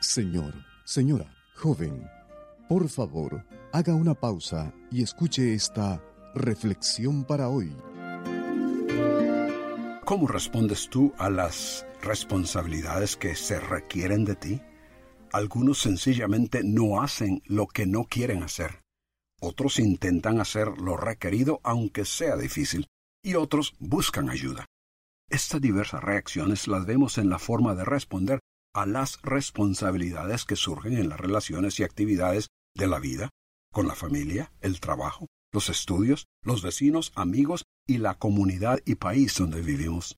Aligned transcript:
Señor, 0.00 0.52
señora, 0.84 1.34
joven, 1.54 2.06
por 2.68 2.90
favor, 2.90 3.42
haga 3.72 3.94
una 3.94 4.12
pausa 4.12 4.74
y 4.90 5.02
escuche 5.02 5.54
esta 5.54 6.02
reflexión 6.34 7.24
para 7.24 7.48
hoy. 7.48 7.74
¿Cómo 10.04 10.26
respondes 10.26 10.90
tú 10.90 11.14
a 11.16 11.30
las 11.30 11.86
responsabilidades 12.02 13.16
que 13.16 13.34
se 13.34 13.58
requieren 13.60 14.26
de 14.26 14.36
ti? 14.36 14.60
Algunos 15.32 15.78
sencillamente 15.78 16.62
no 16.64 17.00
hacen 17.00 17.40
lo 17.46 17.66
que 17.66 17.86
no 17.86 18.04
quieren 18.04 18.42
hacer. 18.42 18.82
Otros 19.40 19.78
intentan 19.78 20.38
hacer 20.38 20.68
lo 20.78 20.98
requerido 20.98 21.60
aunque 21.62 22.04
sea 22.04 22.36
difícil. 22.36 22.88
Y 23.22 23.36
otros 23.36 23.74
buscan 23.78 24.28
ayuda. 24.28 24.66
Estas 25.30 25.60
diversas 25.60 26.02
reacciones 26.02 26.68
las 26.68 26.86
vemos 26.86 27.18
en 27.18 27.28
la 27.28 27.38
forma 27.38 27.74
de 27.74 27.84
responder 27.84 28.40
a 28.74 28.86
las 28.86 29.20
responsabilidades 29.22 30.44
que 30.44 30.56
surgen 30.56 30.94
en 30.94 31.08
las 31.08 31.20
relaciones 31.20 31.78
y 31.80 31.82
actividades 31.82 32.48
de 32.74 32.86
la 32.86 32.98
vida, 32.98 33.30
con 33.72 33.86
la 33.86 33.94
familia, 33.94 34.52
el 34.60 34.80
trabajo, 34.80 35.26
los 35.52 35.68
estudios, 35.68 36.26
los 36.42 36.62
vecinos, 36.62 37.12
amigos 37.14 37.64
y 37.86 37.98
la 37.98 38.14
comunidad 38.14 38.80
y 38.86 38.94
país 38.94 39.34
donde 39.36 39.60
vivimos. 39.60 40.16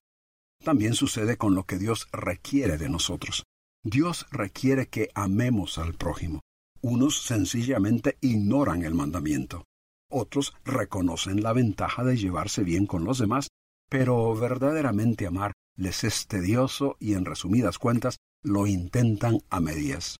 También 0.63 0.93
sucede 0.93 1.37
con 1.37 1.55
lo 1.55 1.65
que 1.65 1.77
Dios 1.77 2.07
requiere 2.11 2.77
de 2.77 2.87
nosotros. 2.87 3.43
Dios 3.83 4.27
requiere 4.31 4.87
que 4.87 5.09
amemos 5.15 5.77
al 5.77 5.95
prójimo. 5.95 6.41
Unos 6.81 7.23
sencillamente 7.23 8.17
ignoran 8.21 8.83
el 8.83 8.93
mandamiento. 8.93 9.65
Otros 10.09 10.53
reconocen 10.63 11.41
la 11.41 11.53
ventaja 11.53 12.03
de 12.03 12.17
llevarse 12.17 12.63
bien 12.63 12.85
con 12.85 13.05
los 13.05 13.17
demás, 13.17 13.49
pero 13.91 14.33
verdaderamente 14.33 15.27
amar 15.27 15.51
les 15.75 16.05
es 16.05 16.25
tedioso 16.25 16.95
y 16.97 17.15
en 17.15 17.25
resumidas 17.25 17.77
cuentas 17.77 18.19
lo 18.41 18.65
intentan 18.65 19.39
a 19.49 19.59
medias. 19.59 20.15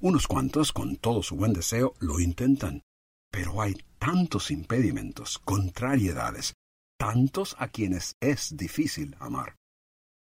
Unos 0.00 0.26
cuantos, 0.26 0.72
con 0.72 0.96
todo 0.96 1.22
su 1.22 1.36
buen 1.36 1.52
deseo, 1.52 1.94
lo 2.00 2.18
intentan. 2.18 2.82
Pero 3.30 3.62
hay 3.62 3.76
tantos 4.00 4.50
impedimentos, 4.50 5.38
contrariedades, 5.38 6.54
tantos 6.98 7.54
a 7.60 7.68
quienes 7.68 8.14
es 8.20 8.56
difícil 8.56 9.14
amar. 9.20 9.54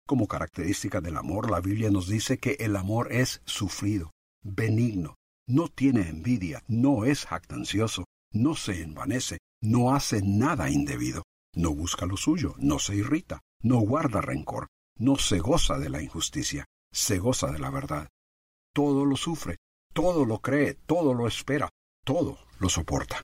Como 0.06 0.28
característica 0.28 1.02
del 1.02 1.18
amor, 1.18 1.50
la 1.50 1.62
Biblia 1.62 1.90
nos 1.90 2.08
dice 2.08 2.38
que 2.38 2.58
el 2.60 2.76
amor 2.76 3.12
es 3.12 3.42
sufrido, 3.46 4.12
benigno, 4.44 5.16
no 5.48 5.68
tiene 5.68 6.10
envidia, 6.10 6.64
no 6.68 7.06
es 7.06 7.26
jactancioso, 7.26 8.06
no 8.32 8.54
se 8.54 8.84
envanece, 8.84 9.40
no 9.62 9.96
hace 9.96 10.22
nada 10.22 10.70
indebido, 10.70 11.24
no 11.54 11.74
busca 11.74 12.06
lo 12.06 12.18
suyo, 12.18 12.56
no 12.58 12.80
se 12.80 12.96
irrita, 12.96 13.42
no 13.62 13.80
guarda 13.80 14.22
rencor, 14.22 14.68
no 14.98 15.18
se 15.18 15.40
goza 15.40 15.78
de 15.78 15.90
la 15.90 16.02
injusticia, 16.02 16.66
se 16.92 17.20
goza 17.20 17.52
de 17.52 17.60
la 17.60 17.70
verdad. 17.70 18.10
Todo 18.74 19.06
lo 19.06 19.16
sufre, 19.16 19.58
todo 19.94 20.26
lo 20.26 20.40
cree, 20.40 20.74
todo 20.74 21.14
lo 21.14 21.28
espera, 21.28 21.70
todo 22.04 22.40
lo 22.60 22.70
soporta. 22.70 23.22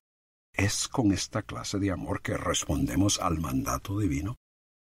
¿Es 0.54 0.88
con 0.88 1.12
esta 1.12 1.42
clase 1.44 1.80
de 1.80 1.92
amor 1.92 2.22
que 2.22 2.38
respondemos 2.38 3.20
al 3.20 3.40
mandato 3.40 4.00
divino? 4.00 4.36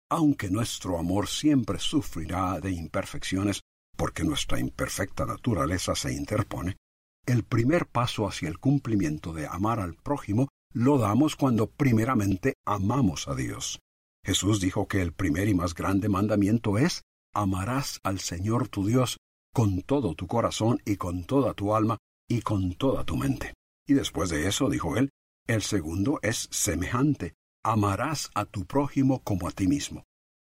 Aunque 0.09 0.49
nuestro 0.49 0.99
amor 0.99 1.27
siempre 1.27 1.79
sufrirá 1.79 2.59
de 2.59 2.71
imperfecciones 2.71 3.61
porque 3.95 4.23
nuestra 4.23 4.59
imperfecta 4.59 5.25
naturaleza 5.25 5.95
se 5.95 6.13
interpone, 6.13 6.77
el 7.25 7.43
primer 7.43 7.87
paso 7.87 8.27
hacia 8.27 8.49
el 8.49 8.59
cumplimiento 8.59 9.33
de 9.33 9.47
amar 9.47 9.79
al 9.79 9.95
prójimo 9.95 10.49
lo 10.75 10.97
damos 10.97 11.37
cuando 11.37 11.67
primeramente 11.67 12.55
amamos 12.65 13.29
a 13.29 13.35
Dios. 13.35 13.79
Jesús 14.25 14.59
dijo 14.59 14.89
que 14.89 15.01
el 15.01 15.13
primer 15.13 15.47
y 15.47 15.53
más 15.53 15.73
grande 15.73 16.09
mandamiento 16.09 16.77
es 16.77 17.03
amarás 17.33 18.01
al 18.03 18.19
Señor 18.19 18.67
tu 18.67 18.85
Dios 18.85 19.17
con 19.53 19.83
todo 19.83 20.15
tu 20.15 20.27
corazón 20.27 20.81
y 20.83 20.97
con 20.97 21.23
toda 21.23 21.53
tu 21.53 21.73
alma 21.73 21.97
y 22.27 22.41
con 22.41 22.73
toda 22.73 23.05
tu 23.05 23.15
mente. 23.15 23.53
Y 23.87 23.93
después 23.93 24.29
de 24.29 24.47
eso, 24.47 24.69
dijo 24.69 24.97
él, 24.97 25.11
el 25.47 25.61
segundo 25.61 26.19
es 26.21 26.49
semejante, 26.51 27.35
amarás 27.63 28.29
a 28.33 28.43
tu 28.43 28.65
prójimo 28.65 29.21
como 29.23 29.47
a 29.47 29.51
ti 29.51 29.67
mismo. 29.67 30.03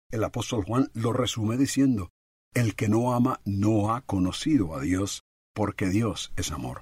El 0.09 0.23
apóstol 0.23 0.63
Juan 0.65 0.89
lo 0.93 1.13
resume 1.13 1.57
diciendo, 1.57 2.09
el 2.55 2.73
que 2.73 2.89
no 2.89 3.13
ama 3.13 3.39
no 3.45 3.93
ha 3.93 4.01
conocido 4.01 4.75
a 4.75 4.81
Dios, 4.81 5.21
porque 5.53 5.89
Dios 5.89 6.31
es 6.37 6.51
amor. 6.51 6.81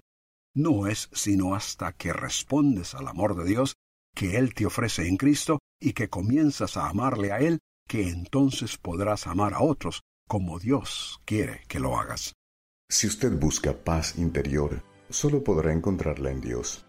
No 0.56 0.88
es 0.88 1.10
sino 1.12 1.54
hasta 1.54 1.92
que 1.92 2.14
respondes 2.14 2.96
al 2.96 3.10
amor 3.10 3.36
de 3.36 3.44
Dios 3.44 3.76
que 4.16 4.38
Él 4.38 4.54
te 4.54 4.66
ofrece 4.66 5.08
en 5.08 5.18
Cristo 5.18 5.60
y 5.82 5.92
que 5.92 6.10
comienzas 6.10 6.78
a 6.78 6.88
amarle 6.88 7.34
a 7.34 7.40
Él 7.40 7.60
que 7.88 8.08
entonces 8.08 8.78
podrás 8.78 9.28
amar 9.28 9.54
a 9.54 9.62
otros 9.62 10.02
como 10.28 10.58
Dios 10.58 11.20
quiere 11.26 11.62
que 11.68 11.80
lo 11.80 12.00
hagas. 12.00 12.34
Si 12.90 13.06
usted 13.06 13.38
busca 13.38 13.74
paz 13.74 14.18
interior, 14.18 14.82
solo 15.10 15.44
podrá 15.44 15.74
encontrarla 15.74 16.32
en 16.32 16.40
Dios. 16.40 16.86